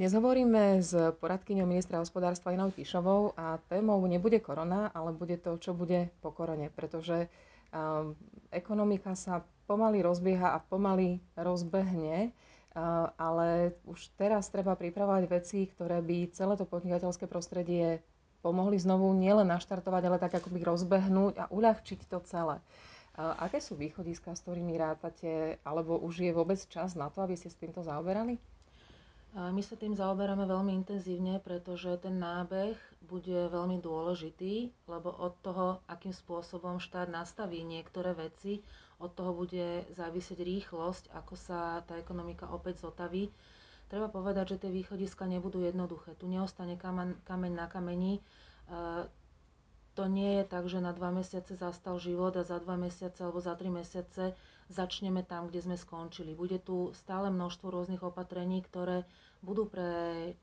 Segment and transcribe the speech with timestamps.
[0.00, 5.60] Dnes hovoríme s poradkyňou ministra hospodárstva Inou Tišovou a témou nebude korona, ale bude to,
[5.60, 7.28] čo bude po korone, pretože
[7.68, 8.16] um,
[8.48, 16.00] ekonomika sa pomaly rozbieha a pomaly rozbehne, uh, ale už teraz treba pripravovať veci, ktoré
[16.00, 18.00] by celé to podnikateľské prostredie
[18.40, 22.56] pomohli znovu nielen naštartovať, ale tak akoby rozbehnúť a uľahčiť to celé.
[23.20, 27.36] Uh, aké sú východiska, s ktorými rátate, alebo už je vôbec čas na to, aby
[27.36, 28.40] ste s týmto zaoberali?
[29.30, 35.66] My sa tým zaoberáme veľmi intenzívne, pretože ten nábeh bude veľmi dôležitý, lebo od toho,
[35.86, 38.58] akým spôsobom štát nastaví niektoré veci,
[38.98, 43.30] od toho bude závisieť rýchlosť, ako sa tá ekonomika opäť zotaví.
[43.86, 46.14] Treba povedať, že tie východiska nebudú jednoduché.
[46.14, 46.74] Tu neostane
[47.22, 48.18] kameň na kameni.
[49.98, 53.42] To nie je tak, že na dva mesiace zastal život a za dva mesiace alebo
[53.42, 54.38] za tri mesiace
[54.70, 56.38] začneme tam, kde sme skončili.
[56.38, 59.02] Bude tu stále množstvo rôznych opatrení, ktoré
[59.42, 59.90] budú pre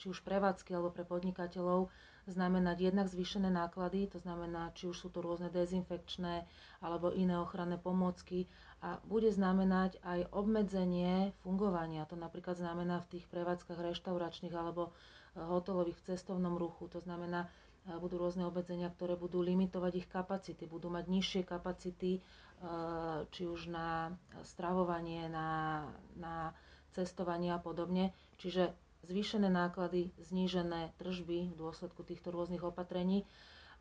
[0.00, 1.92] či už prevádzky alebo pre podnikateľov
[2.24, 6.48] znamenať jednak zvýšené náklady, to znamená, či už sú to rôzne dezinfekčné
[6.80, 8.48] alebo iné ochranné pomôcky
[8.80, 12.08] a bude znamenať aj obmedzenie fungovania.
[12.08, 16.88] To napríklad znamená v tých prevádzkach reštauračných alebo eh, hotelových v cestovnom ruchu.
[16.96, 17.48] To znamená,
[17.86, 22.24] budú rôzne obmedzenia, ktoré budú limitovať ich kapacity, budú mať nižšie kapacity
[22.64, 25.84] Eh, či už na stravovanie, na,
[26.16, 26.56] na
[26.96, 28.16] cestovanie a podobne.
[28.40, 28.72] Čiže
[29.04, 33.28] zvýšené náklady, znížené tržby v dôsledku týchto rôznych opatrení.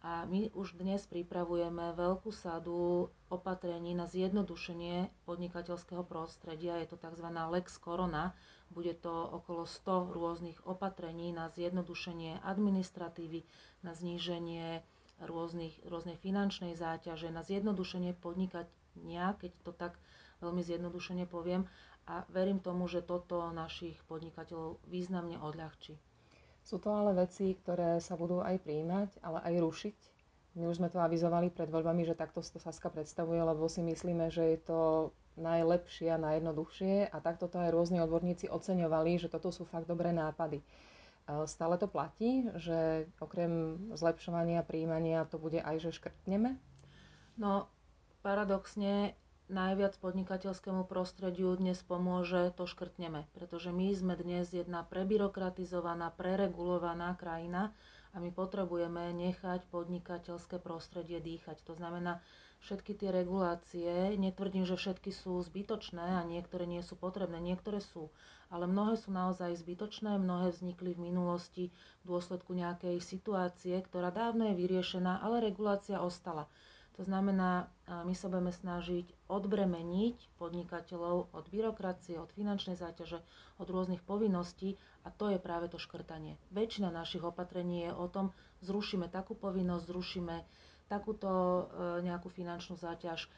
[0.00, 6.80] A my už dnes pripravujeme veľkú sadu opatrení na zjednodušenie podnikateľského prostredia.
[6.80, 7.28] Je to tzv.
[7.28, 8.32] Lex Corona.
[8.72, 13.44] Bude to okolo 100 rôznych opatrení na zjednodušenie administratívy,
[13.84, 14.80] na zníženie
[15.20, 20.00] rôznych, rôznej finančnej záťaže, na zjednodušenie podnikania, keď to tak
[20.40, 21.68] veľmi zjednodušene poviem.
[22.08, 26.00] A verím tomu, že toto našich podnikateľov významne odľahčí.
[26.62, 29.98] Sú to ale veci, ktoré sa budú aj príjmať, ale aj rušiť.
[30.58, 34.34] My už sme to avizovali pred voľbami, že takto to Saska predstavuje, lebo si myslíme,
[34.34, 34.80] že je to
[35.38, 40.10] najlepšie a najjednoduchšie a takto to aj rôzni odborníci oceňovali, že toto sú fakt dobré
[40.10, 40.60] nápady.
[41.46, 46.58] Stále to platí, že okrem zlepšovania príjmania to bude aj, že škrtneme?
[47.38, 47.70] No,
[48.26, 49.14] paradoxne
[49.50, 57.74] najviac podnikateľskému prostrediu dnes pomôže to škrtneme, pretože my sme dnes jedna prebyrokratizovaná, preregulovaná krajina
[58.14, 61.62] a my potrebujeme nechať podnikateľské prostredie dýchať.
[61.66, 62.22] To znamená,
[62.62, 68.10] všetky tie regulácie, netvrdím, že všetky sú zbytočné a niektoré nie sú potrebné, niektoré sú,
[68.54, 71.64] ale mnohé sú naozaj zbytočné, mnohé vznikli v minulosti
[72.02, 76.46] v dôsledku nejakej situácie, ktorá dávno je vyriešená, ale regulácia ostala.
[77.00, 83.24] To znamená, my sa budeme snažiť odbremeniť podnikateľov od byrokracie, od finančnej záťaže,
[83.56, 86.36] od rôznych povinností a to je práve to škrtanie.
[86.52, 90.36] Väčšina našich opatrení je o tom, zrušíme takú povinnosť, zrušíme
[90.92, 91.62] takúto e,
[92.04, 93.32] nejakú finančnú záťaž,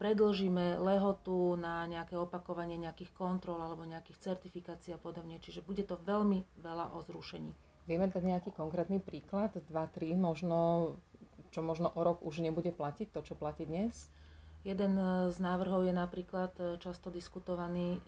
[0.00, 5.36] predlžíme lehotu na nejaké opakovanie nejakých kontrol alebo nejakých certifikácií a podobne.
[5.44, 7.52] Čiže bude to veľmi veľa o zrušení.
[7.84, 10.56] Vieme dať nejaký konkrétny príklad, 2-3, možno,
[11.48, 13.94] čo možno o rok už nebude platiť, to, čo platí dnes?
[14.60, 18.00] Jeden z návrhov je napríklad e, často diskutovaný e,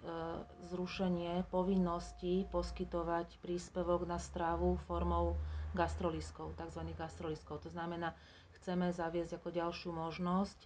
[0.66, 5.38] zrušenie povinnosti poskytovať príspevok na strávu formou
[5.72, 6.82] gastroliskov, tzv.
[6.92, 7.62] gastroliskov.
[7.62, 8.12] To znamená,
[8.52, 10.58] chceme zaviesť ako ďalšiu možnosť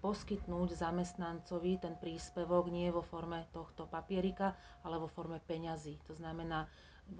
[0.00, 4.52] poskytnúť zamestnancovi ten príspevok nie vo forme tohto papierika,
[4.82, 5.96] ale vo forme peňazí.
[6.04, 6.68] To znamená,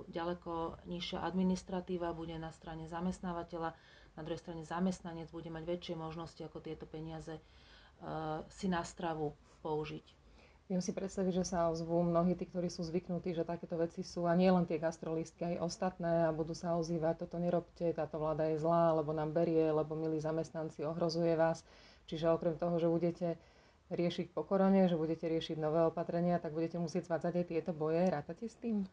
[0.06, 0.52] ďaleko
[0.84, 3.72] nižšia administratíva bude na strane zamestnávateľa,
[4.14, 9.32] na druhej strane zamestnanec bude mať väčšie možnosti, ako tieto peniaze uh, si na stravu
[9.60, 10.19] použiť.
[10.70, 14.30] Viem si predstaviť, že sa ozvú mnohí tí, ktorí sú zvyknutí, že takéto veci sú
[14.30, 18.46] a nie len tie gastrolistky, aj ostatné a budú sa ozývať, toto nerobte, táto vláda
[18.54, 21.66] je zlá, lebo nám berie, lebo milí zamestnanci, ohrozuje vás.
[22.06, 23.28] Čiže okrem toho, že budete
[23.90, 28.06] riešiť po korone, že budete riešiť nové opatrenia, tak budete musieť zvádzať aj tieto boje.
[28.06, 28.86] Rátate s tým?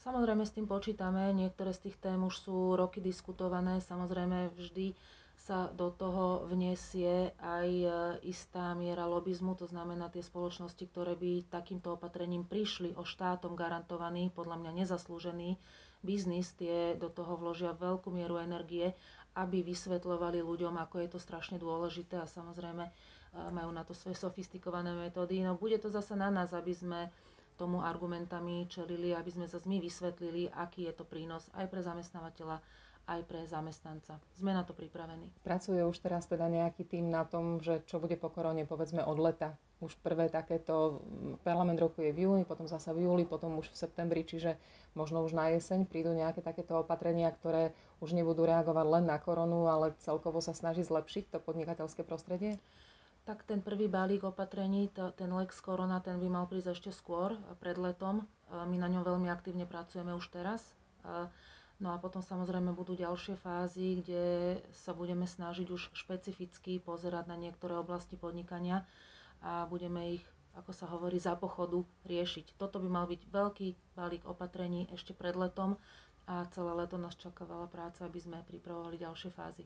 [0.00, 1.36] Samozrejme s tým počítame.
[1.36, 3.84] Niektoré z tých tém už sú roky diskutované.
[3.84, 4.96] Samozrejme vždy
[5.38, 7.88] sa do toho vniesie aj e,
[8.24, 14.28] istá miera lobizmu, to znamená tie spoločnosti, ktoré by takýmto opatrením prišli o štátom garantovaný,
[14.28, 15.54] podľa mňa nezaslúžený
[16.00, 18.94] biznis, tie do toho vložia veľkú mieru energie
[19.36, 22.92] aby vysvetľovali ľuďom, ako je to strašne dôležité a samozrejme e,
[23.50, 25.38] majú na to svoje sofistikované metódy.
[25.40, 27.06] No bude to zase na nás, aby sme
[27.54, 32.58] tomu argumentami čelili, aby sme zase my vysvetlili, aký je to prínos aj pre zamestnávateľa,
[33.08, 34.20] aj pre zamestnanca.
[34.36, 35.32] Sme na to pripravení.
[35.40, 39.16] Pracuje už teraz teda nejaký tým na tom, že čo bude po korone, povedzme od
[39.16, 41.00] leta, už prvé takéto,
[41.40, 44.60] parlament rokuje v júni, potom zasa v júli, potom už v septembri, čiže
[44.92, 47.72] možno už na jeseň prídu nejaké takéto opatrenia, ktoré
[48.04, 52.60] už nebudú reagovať len na koronu, ale celkovo sa snaží zlepšiť to podnikateľské prostredie?
[53.24, 57.76] Tak ten prvý balík opatrení, ten Lex Corona, ten by mal prísť ešte skôr, pred
[57.76, 58.24] letom.
[58.48, 60.64] My na ňom veľmi aktívne pracujeme už teraz.
[61.78, 67.38] No a potom samozrejme budú ďalšie fázy, kde sa budeme snažiť už špecificky pozerať na
[67.38, 68.82] niektoré oblasti podnikania
[69.38, 70.24] a budeme ich,
[70.58, 72.58] ako sa hovorí, za pochodu riešiť.
[72.58, 75.78] Toto by mal byť veľký balík opatrení ešte pred letom
[76.26, 79.62] a celé leto nás čaká veľa práce, aby sme pripravovali ďalšie fázy.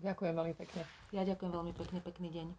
[0.00, 0.82] Ďakujem veľmi pekne.
[1.12, 2.56] Ja ďakujem veľmi pekne, pekný deň.